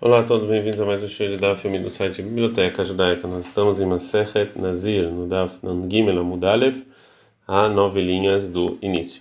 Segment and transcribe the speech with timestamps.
[0.00, 3.26] Olá a todos, bem-vindos a mais um show de Daf filme do site Biblioteca Judaica.
[3.26, 5.58] Nós estamos em Masechet Nazir, no Daf
[5.90, 6.86] Gimel Amudalev,
[7.44, 9.20] a nove linhas do início.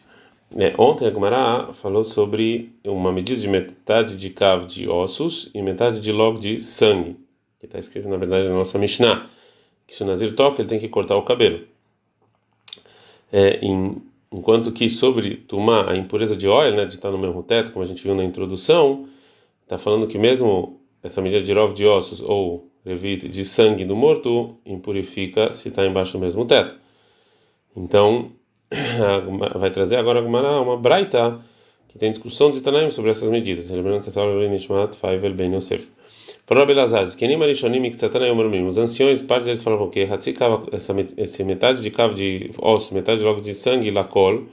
[0.55, 5.63] É, ontem a Gemara falou sobre uma medida de metade de cav de ossos e
[5.63, 7.17] metade de log de sangue,
[7.59, 9.27] que está escrito na verdade na nossa Mishnah,
[9.87, 11.65] que se o Nazir toca ele tem que cortar o cabelo.
[13.33, 13.99] É, em,
[14.31, 17.83] enquanto que sobre Tumá, a impureza de óleo, né, de estar no mesmo teto, como
[17.83, 19.09] a gente viu na introdução,
[19.67, 24.55] Está falando que mesmo essa medida de rov de ossos ou de sangue do morto
[24.65, 26.73] impurifica se está embaixo do mesmo teto.
[27.75, 28.31] Então,
[29.59, 31.41] vai trazer agora uma, uma braita
[31.89, 33.69] que tem discussão de Tanaim sobre essas medidas.
[33.69, 35.85] Lembrando que essa aula é Nishmat Faivel Ben Yosef.
[36.45, 41.83] Para Belazar, que nem Marishonim que Os anciões, parte deles falavam que essa, essa metade
[41.83, 44.45] de cavo de osso, metade logo de sangue, lacol,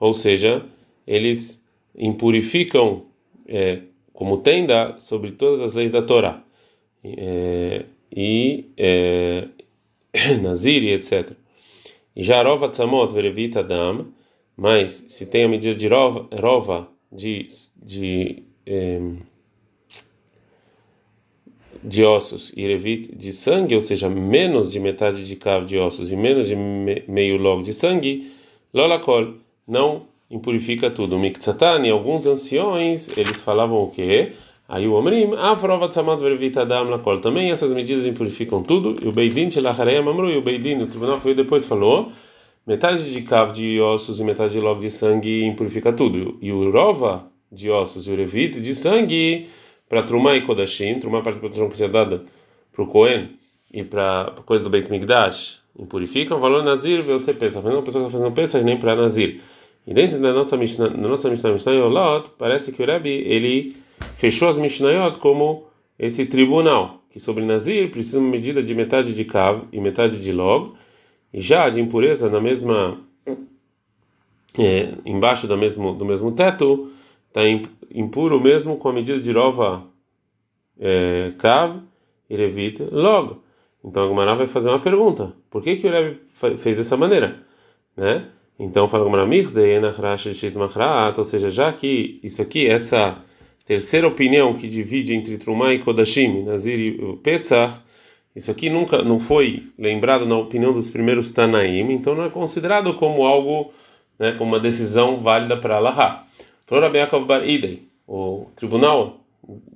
[0.00, 0.64] ou seja,
[1.06, 1.64] eles
[1.96, 3.04] impurificam
[3.46, 3.82] é,
[4.18, 6.42] como tenda sobre todas as leis da Torá
[7.04, 9.46] é, e é,
[10.42, 11.36] Nazir e etc.
[12.16, 14.08] Já rova tzamot verevita dam,
[14.56, 17.46] mas se tem a medida de rova, rova de
[17.80, 19.00] de é,
[21.84, 26.10] de ossos e revit de sangue, ou seja, menos de metade de cavo de ossos
[26.10, 28.32] e menos de me, meio log de sangue,
[28.74, 31.18] lolakol, não impurifica tudo.
[31.18, 34.32] Miktsatani, alguns anciões, eles falavam o quê?
[34.68, 37.20] Aí o Omrim, Avrova Tzamad Vervita Dam Lakol.
[37.20, 38.96] Também essas medidas impurificam tudo.
[39.02, 42.12] E o Beidin Telachareia Mamru, e o Beidin, o tribunal foi depois falou:
[42.66, 46.36] metade de cavo de ossos e metade de logo de sangue impurifica tudo.
[46.42, 49.48] E o Rova de ossos e o Revit de sangue,
[49.88, 52.24] para Trumá e Kodashim, Trumá para a proteção que tinha dada
[52.70, 53.30] para o Cohen
[53.72, 56.38] e para a coisa do Beit Migdash, impurificam.
[56.40, 59.40] Valor Nazir, você pensa, não, a pessoa está fazendo pensa nem para Nazir.
[59.86, 63.76] E dentro da nossa Mishnah, na nossa Mishnah, Mishnah Yolot, parece que o Rebbe ele
[64.16, 65.66] fechou as Mishnayot como
[65.98, 70.32] esse tribunal, que sobre Nazir precisa uma medida de metade de Kav e metade de
[70.32, 70.74] Log,
[71.32, 73.00] e já de impureza na mesma
[74.58, 76.90] é, embaixo do mesmo do mesmo teto
[77.28, 77.42] está
[77.94, 79.84] impuro mesmo com a medida de Rova
[80.78, 81.80] é, Kav
[82.28, 83.36] e Levita Log.
[83.84, 86.20] Então a Gumara vai fazer uma pergunta: por que que o Rebbe
[86.58, 87.42] fez dessa maneira,
[87.96, 88.28] né?
[88.58, 89.16] Então fala como
[91.18, 93.16] ou seja, já que isso aqui, essa
[93.64, 97.78] terceira opinião que divide entre Trumá e Kodashim, Nazir e Pesach,
[98.34, 102.94] isso aqui nunca não foi lembrado na opinião dos primeiros Tanaim, então não é considerado
[102.94, 103.72] como algo,
[104.18, 106.26] né, como uma decisão válida para Allah.
[108.06, 109.20] O tribunal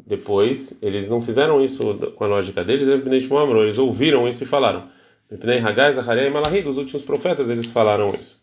[0.06, 4.88] depois eles não fizeram isso com a lógica deles, eles ouviram isso e falaram.
[5.30, 8.40] Dos últimos profetas eles falaram isso.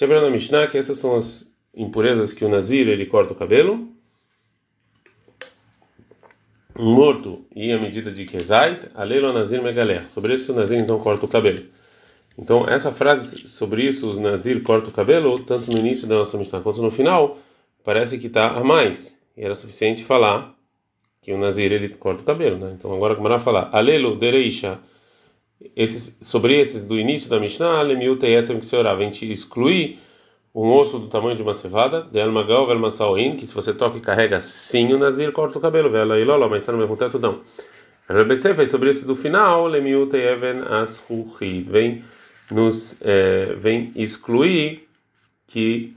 [0.00, 3.88] Lembrando na Mishnah que essas são as impurezas que o Nazir ele corta o cabelo.
[6.74, 10.10] Morto e a medida de Kezait, Aleilo Nazir Megaler.
[10.10, 11.62] Sobre isso o Nazir então corta o cabelo.
[12.38, 16.38] Então essa frase sobre isso, os Nazir corta o cabelo, tanto no início da nossa
[16.38, 17.38] Mishnah quanto no final,
[17.84, 19.20] parece que está a mais.
[19.36, 20.54] E era suficiente falar
[21.20, 22.74] que o Nazir ele corta o cabelo, né?
[22.78, 24.78] Então agora como vai falar, Alelo Dereisha
[25.76, 29.98] esses, sobre esses do início da Mishnah, Lemiut Yetzem que se orava, a gente exclui
[30.54, 34.00] um osso do tamanho de uma cevada, de Almagal, Velmasauin, que se você toca e
[34.00, 37.18] carrega sim o Nazir, corta o cabelo, Vela e Lola, mas está no mesmo teto,
[37.18, 37.40] não.
[38.08, 42.04] RBC fez sobre esse do final, Lemiut Even Asruhi, vem
[42.50, 44.88] nos é, vem excluir
[45.46, 45.94] que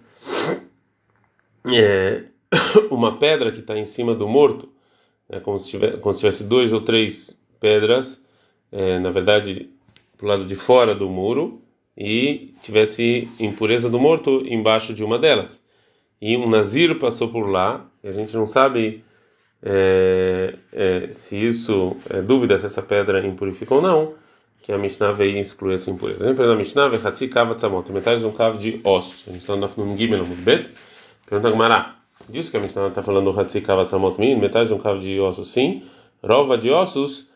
[1.74, 2.24] é,
[2.92, 4.70] uma pedra que está em cima do morto,
[5.28, 8.23] é como se, tivesse, como se tivesse dois ou três pedras
[8.74, 9.70] é, na verdade,
[10.18, 11.62] para o lado de fora do muro
[11.96, 15.62] e tivesse impureza do morto embaixo de uma delas.
[16.20, 19.04] E um nazir passou por lá, a gente não sabe
[19.62, 24.16] é, é, se isso é dúvida se essa pedra impurifica ou não,
[24.64, 26.24] que a Mishnah veio excluir essa impureza.
[26.24, 29.28] Exemplo da Mishnah, Vechatzi Kava Tzamot, metade de um cavo de ossos.
[29.28, 30.72] A gente está no Gimel Bet.
[31.30, 31.98] Pergunta Gumará.
[32.30, 35.20] Diz que a Mishnah está falando do Hatzi Kava Tzamot metade de um cavo de
[35.20, 35.84] ossos, sim.
[36.24, 37.30] Rova de ossos,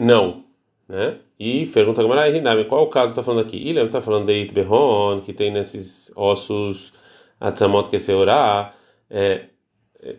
[0.00, 0.43] não
[0.88, 1.16] né?
[1.38, 3.68] E pergunta a Gamara, qual o caso está falando aqui?
[3.68, 6.92] Ele está falando de Itbehon, que tem nesses ossos
[7.40, 8.72] Atzamot que seurá,
[9.10, 9.46] é,
[10.02, 10.16] é,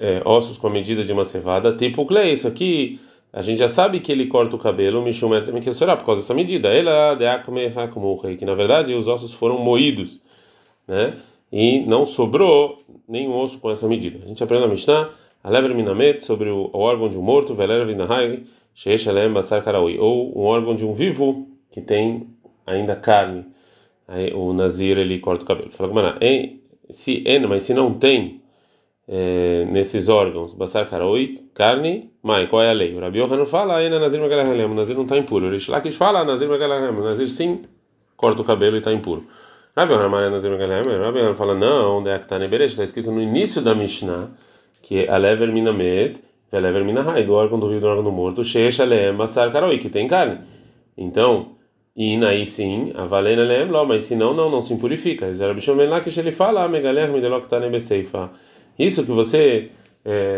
[0.00, 3.00] é, ossos com a medida de uma cevada, tipo Klei, isso aqui
[3.32, 5.30] a gente já sabe que ele corta o cabelo, Mishum
[5.62, 6.68] que seurá, por causa dessa medida.
[6.68, 7.16] Ela
[8.38, 10.22] que na verdade os ossos foram moídos,
[10.88, 11.18] né?
[11.52, 14.24] E não sobrou nenhum osso com essa medida.
[14.24, 15.10] A gente aprende na Mishnah,
[15.44, 18.44] Alever Minamet, sobre o, o órgão de um morto, Veler Vinahai,
[18.76, 22.28] Sheishalem Basar Karaui, ou um órgão de um vivo que tem
[22.66, 23.46] ainda carne.
[24.06, 25.72] Aí o Nazir ele corta o cabelo.
[25.72, 26.18] Fala, mano,
[26.90, 28.42] se mas se não tem
[29.08, 32.94] é, nesses órgãos, basar karoi, carne, mãe, qual é a lei?
[32.94, 35.46] O Rabi Yohanan fala, ainda Nazir Megalahem, Nazir não está impuro.
[35.46, 37.62] O Rish Lakish fala, Nazir Megalahem, Nazir sim,
[38.14, 39.26] corta o cabelo e está impuro.
[39.74, 42.72] Rabi Yohanan Nazir Megalahem, Rabi Yohanan fala, não, onde é que está Neberesh?
[42.72, 44.28] Está escrito no início da Mishnah,
[44.82, 46.20] que é Alever Minamed,
[46.56, 49.90] Velever Minahai, do órgão do vivo do órgão do morto, Sheesh Aleem, Basar karoi, que
[49.90, 50.38] tem carne.
[50.96, 51.56] Então,
[51.94, 55.26] e aí sim, a valena lem mas se não, não, não se impurifica.
[55.26, 55.34] ele
[58.04, 58.32] fala,
[58.78, 59.70] Isso que você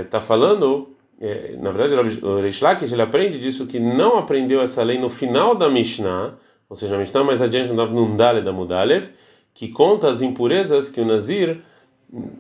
[0.04, 4.60] está é, falando, é, na verdade, o Reish Lakish ele aprende disso que não aprendeu
[4.60, 6.34] essa lei no final da Mishnah,
[6.68, 9.08] ou seja, a Mishnah mais adiante no Nundale da Mudalev,
[9.54, 11.60] que conta as impurezas que o Nazir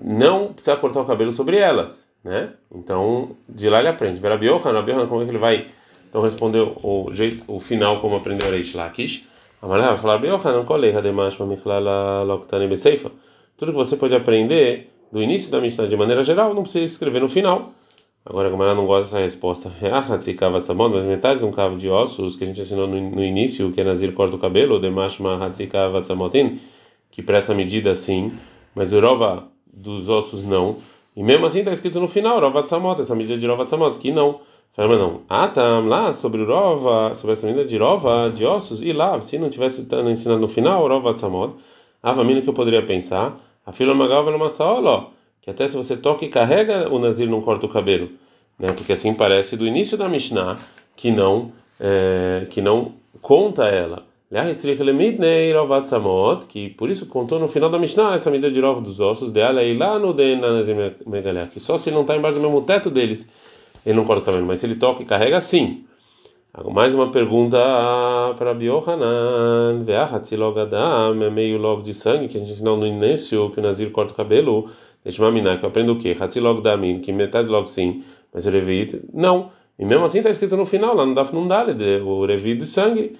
[0.02, 2.50] não precisa cortar o cabelo sobre elas, né?
[2.74, 4.20] Então, de lá ele aprende.
[4.20, 5.66] Vera Biohan, como é que ele vai
[6.08, 9.28] então respondeu o jeito, o final como aprendeu Reish Lakish.
[9.60, 13.10] Amalha vai falar Beohanan koleha demashma michlala loktani beseifa.
[13.56, 17.20] Tudo que você pode aprender do início da Mishnah de maneira geral, não precisa escrever
[17.20, 17.72] no final.
[18.24, 19.72] Agora, a Gamara não gosta dessa resposta.
[20.92, 23.80] Mas metade de um cavo de ossos que a gente ensinou no, no início, que
[23.80, 26.60] é Nazir corta o cabelo, Demashma Hatzikava Tzamotin,
[27.10, 28.32] que presta medida assim,
[28.74, 30.76] mas o Rova dos ossos não.
[31.18, 34.12] E mesmo assim está escrito no final, Rova Tzamot, essa medida de Rova Tzamot, que
[34.12, 34.38] não.
[34.72, 35.22] Fala, não.
[35.28, 39.36] Ah, tá, lá sobre Rova, sobre essa menina de Rova, de ossos, e lá, se
[39.36, 41.54] não tivesse ensinado no final, Rova Tzamod,
[42.00, 43.36] a família que eu poderia pensar,
[43.66, 45.06] a fila Magal vai uma ó,
[45.42, 48.10] que até se você toca e carrega, o Nazir não corta o cabelo,
[48.56, 48.68] né?
[48.68, 50.60] Porque assim parece do início da Mishnah,
[50.94, 51.50] que não,
[51.80, 54.06] é, que não conta ela.
[56.46, 59.62] Que por isso contou no final da Mishnah essa medida de Rova dos ossos dela
[59.62, 60.12] e lá no
[61.50, 63.28] que só se ele não está embaixo do mesmo teto deles
[63.88, 65.84] ele não corta cabelo, mas se ele toca e carrega, sim.
[66.70, 67.58] Mais uma pergunta
[68.36, 69.82] para Biohanan,
[71.24, 74.12] é meio logo de sangue, que a gente ensinou no início que o Nazir corta
[74.12, 74.70] o cabelo.
[75.04, 76.16] Deixa eu que eu aprendo o quê?
[76.18, 78.02] Hatzilogdamin, que metade logo sim,
[78.32, 79.50] mas o Revit, não.
[79.78, 81.72] E mesmo assim está escrito no final, lá no Daf Nundale,
[82.02, 83.16] o Revit de sangue.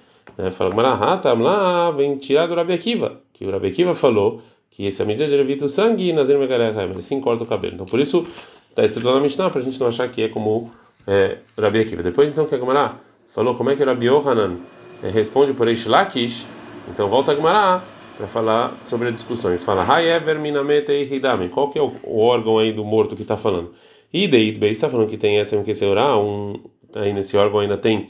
[0.53, 4.41] Fala, Marahatam, lá vem tirar do Rabi Akiva, que o Rabi Akiva falou
[4.71, 7.73] que essa medida de Revit do sangue e Nazir Megarech, ele sim corta o cabelo.
[7.75, 8.25] Então por isso
[8.69, 10.71] Está escrito lá na Mishnah para a gente não achar que é como
[11.05, 12.03] é, Rabi Akiva.
[12.03, 12.95] Depois então que a Gemara
[13.27, 14.57] falou como é que Rabi Yohanan
[15.03, 16.47] é, responde por Eish Lakish,
[16.87, 17.83] então volta a Gemara
[18.15, 21.49] para falar sobre a discussão e fala Hayever minamete hidame.
[21.49, 23.73] Qual que é o, o, órgão aí do morto que está falando?
[24.13, 26.53] E Ideit Beis está falando que tem Keseurá, um
[26.95, 28.07] aí nesse órgão ainda tem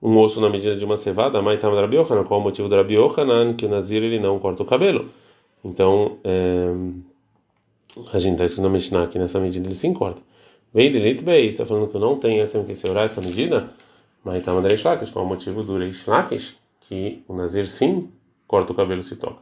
[0.00, 1.96] um osso na medida de uma cevada, mas tá Rabi.
[2.04, 2.94] Qual o motivo do Rabi?
[3.56, 5.10] Que o Nazir ele não corta o cabelo.
[5.64, 6.68] Então, é,
[8.12, 10.20] a gente está escrito na Mishnah nessa medida ele se encorda.
[10.72, 13.70] Vem de bem, está falando que não tem essa que se orar essa medida,
[14.22, 16.04] mas mandando Lakish, qual o motivo do Reish?
[16.82, 18.10] Que o Nazir sim
[18.46, 19.38] corta o cabelo se toca.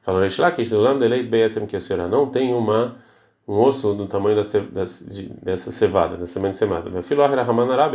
[0.00, 2.96] Falando Reish do lado de Beatem que a não tem uma
[3.46, 6.88] um osso do tamanho dessa, dessa cevada, dessa semente semada.
[6.88, 7.22] Meu filho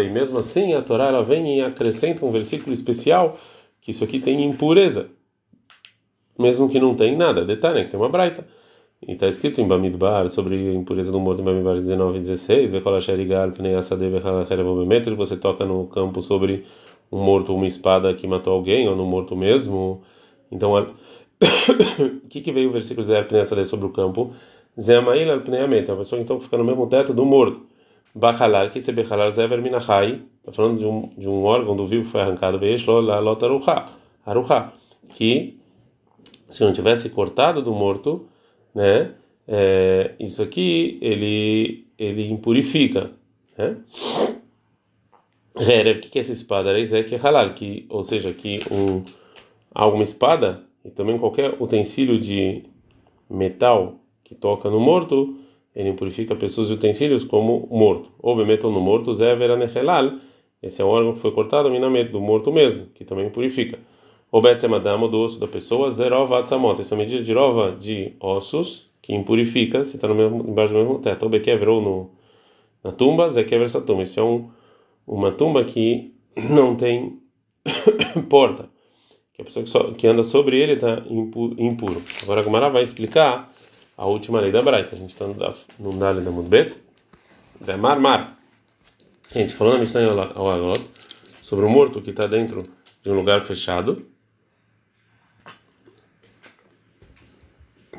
[0.03, 3.37] e mesmo assim a Torá ela vem e acrescenta um versículo especial
[3.81, 5.09] que isso aqui tem impureza,
[6.37, 7.45] mesmo que não tem nada.
[7.45, 8.45] Detalhe, que tem uma braita.
[9.07, 12.71] E está escrito em Bamidbar sobre a impureza do morto em Bamidbar 19 e 16,
[15.15, 16.65] você toca no campo sobre
[17.11, 20.01] um morto uma espada que matou alguém, ou no morto mesmo.
[20.51, 20.73] Então,
[22.23, 23.17] o que, que veio o versículo dizer
[23.65, 24.33] sobre o campo?
[24.79, 27.65] Zemail al pneiamet, a pessoa então fica no mesmo teto do morto.
[28.13, 32.05] Bachalar, que se bechalar zever minachai, está falando de um, de um órgão do vivo
[32.05, 33.89] que foi arrancado, veishlo la lotaruha,
[34.25, 34.73] aruha,
[35.09, 35.59] que
[36.49, 38.27] se não tivesse cortado do morto,
[38.73, 39.11] né?
[39.47, 43.11] É, isso aqui ele ele impurifica,
[43.57, 43.77] né?
[45.55, 46.73] o que é essa espada?
[47.07, 49.03] Que halal, que ou seja, que um
[49.73, 52.63] alguma espada e também qualquer utensílio de
[53.29, 55.37] metal que toca no morto,
[55.73, 58.11] ele impurifica pessoas e utensílios como morto.
[58.19, 60.19] Ou metal no morto, zevera nechelal,
[60.61, 63.77] esse é um órgão que foi cortado minamet do morto mesmo, que também purifica.
[64.31, 66.81] O betsemadamo do osso da pessoa, zerova atzamot.
[66.81, 71.27] Essa medida de rova de ossos que impurifica se está embaixo do mesmo teto.
[71.27, 72.11] O bekever ou no,
[72.83, 74.01] na tumba, essa tumba.
[74.01, 74.49] Isso é um,
[75.05, 76.13] uma tumba que
[76.49, 77.19] não tem
[78.27, 78.67] porta.
[79.33, 81.03] Que a pessoa que, so, que anda sobre ele está
[81.57, 82.01] impuro.
[82.23, 83.53] Agora a Gumara vai explicar
[83.97, 84.95] a última lei da Braita.
[84.95, 85.25] A gente está
[85.79, 86.77] no Dali da Mudbet.
[87.59, 88.37] Da Mar Mar.
[89.33, 90.81] Gente, falando a Mishnah ao Agot
[91.41, 92.63] sobre o morto que está dentro
[93.03, 94.05] de um lugar fechado.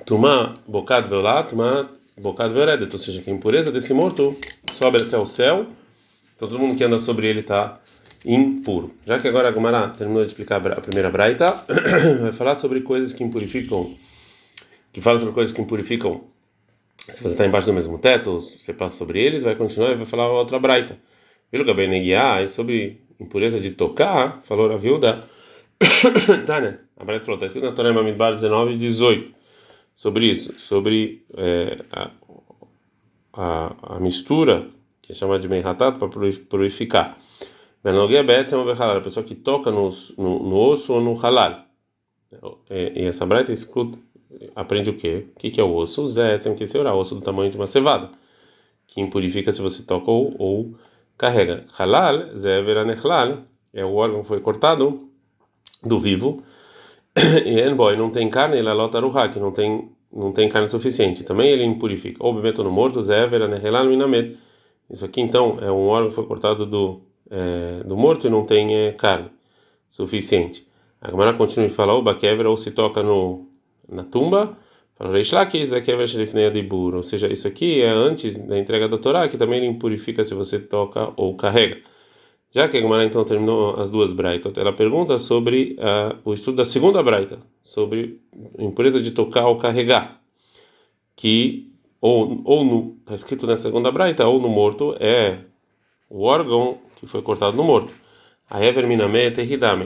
[0.04, 4.36] Tumá bocado veolá, tumá bocado veoredet, ou seja, que a impureza desse morto
[4.72, 5.66] sobe até o céu,
[6.34, 7.80] então todo mundo que anda sobre ele está
[8.24, 8.92] impuro.
[9.04, 11.64] Já que agora a Gomara terminou de explicar a primeira braita,
[12.22, 13.96] vai falar sobre coisas que impurificam,
[14.96, 16.24] que fala sobre coisas que impurificam
[16.96, 20.06] Se você está embaixo do mesmo teto, você passa sobre eles, vai continuar e vai
[20.06, 20.98] falar outra braita.
[21.50, 25.28] Pelo Gaben Neguiá, e sobre impureza de tocar, falou a viúva.
[26.46, 26.78] tá, né?
[26.96, 29.34] A braita falou, está escrito na Torá Mamidbar 19 e 18
[29.94, 32.10] sobre isso, sobre é, a,
[33.34, 34.66] a, a, mistura,
[35.02, 37.18] que é chamada de Meihatat, para purificar.
[37.84, 41.66] A pessoa que toca no, no, no osso ou no halal.
[42.70, 44.05] E, essa braita escuta
[44.54, 45.26] aprende o quê?
[45.34, 46.02] O que, que é o osso?
[46.02, 48.10] O Zé, que é o osso do tamanho de uma cevada,
[48.86, 50.74] que impurifica se você toca ou, ou
[51.16, 51.64] carrega.
[51.78, 53.38] Halal, Zé veranechlal,
[53.72, 55.08] é o órgão que foi cortado
[55.82, 56.42] do vivo,
[57.44, 61.24] e boy não tem carne, ele alota ruha, que não tem não tem carne suficiente.
[61.24, 62.24] Também ele impurifica.
[62.24, 64.38] Ou bebeto no morto, Zé veranechlal minamet.
[64.88, 68.44] Isso aqui então é um órgão que foi cortado do é, do morto e não
[68.46, 69.30] tem é, carne
[69.90, 70.66] suficiente.
[71.00, 73.45] A Gemara continua a falar, o baquebra ou se toca no
[73.88, 74.56] na tumba,
[74.98, 80.32] ou seja, isso aqui é antes da entrega da Torá, que também ele impurifica se
[80.32, 81.82] você toca ou carrega.
[82.50, 86.56] Já que a Gemara então terminou as duas braitas, ela pergunta sobre uh, o estudo
[86.56, 88.18] da segunda braita, sobre
[88.58, 90.22] impureza de tocar ou carregar,
[91.14, 95.40] que ou ou está escrito na segunda braita ou no morto é
[96.08, 97.92] o órgão que foi cortado no morto.
[98.48, 99.32] A Everminame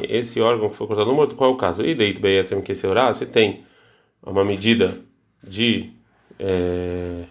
[0.08, 1.84] esse órgão que foi cortado no morto, qual é o caso?
[1.84, 3.64] E deit beyatzem que se orar, se tem
[4.22, 4.98] uma medida
[5.42, 5.90] de
[6.38, 7.24] é,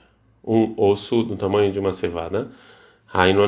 [0.43, 2.51] um osso do tamanho de uma cevada.
[3.11, 3.43] Aí no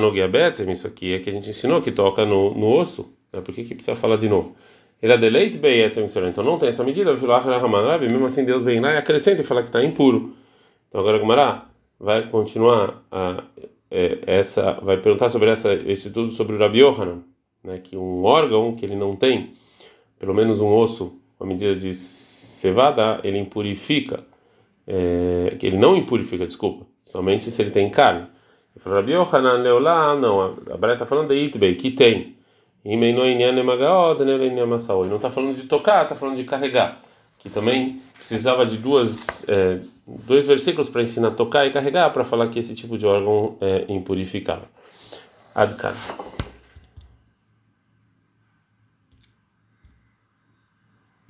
[0.72, 3.14] isso aqui é que a gente ensinou que toca no, no osso.
[3.32, 3.42] Né?
[3.42, 4.56] Por que, que precisa falar de novo?
[5.02, 7.14] Ele é deleite beyetzem, então não tem essa medida.
[7.14, 10.36] Mesmo assim, Deus vem lá e acrescenta e fala que está impuro.
[10.88, 11.66] Então agora Gumará
[12.00, 13.44] vai continuar a,
[13.90, 17.24] é, essa, vai perguntar sobre essa, esse estudo sobre o Rabi Yohanan,
[17.64, 17.80] né?
[17.80, 19.54] Que um órgão que ele não tem,
[20.20, 21.94] pelo menos um osso, uma medida de
[22.62, 24.24] cevada, ele impurifica,
[24.88, 28.28] é, ele não impurifica, desculpa, somente se ele tem carne.
[28.86, 32.36] Rabi Yohanan Leolá, não, a Braia está falando de Itbei, que tem.
[32.86, 33.26] E não
[35.18, 37.00] está falando de tocar, está falando de carregar.
[37.38, 42.24] Que também precisava de duas, é, dois versículos para ensinar a tocar e carregar, para
[42.24, 44.66] falar que esse tipo de órgão é impurificável.
[45.54, 45.94] Adkan.